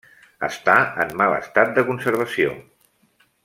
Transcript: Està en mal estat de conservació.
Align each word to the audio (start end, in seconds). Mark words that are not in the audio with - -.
Està 0.45 0.77
en 1.03 1.13
mal 1.21 1.35
estat 1.37 1.77
de 1.77 1.85
conservació. 1.91 2.57